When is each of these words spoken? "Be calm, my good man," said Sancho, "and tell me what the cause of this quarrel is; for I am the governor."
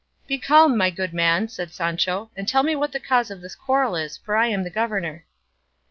"Be 0.25 0.39
calm, 0.39 0.75
my 0.79 0.89
good 0.89 1.13
man," 1.13 1.47
said 1.47 1.71
Sancho, 1.71 2.31
"and 2.35 2.47
tell 2.47 2.63
me 2.63 2.75
what 2.75 2.91
the 2.91 2.99
cause 2.99 3.29
of 3.29 3.39
this 3.41 3.53
quarrel 3.53 3.95
is; 3.95 4.17
for 4.17 4.35
I 4.35 4.47
am 4.47 4.63
the 4.63 4.71
governor." 4.71 5.27